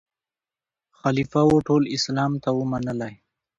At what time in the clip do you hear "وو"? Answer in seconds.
1.47-1.57, 2.55-2.63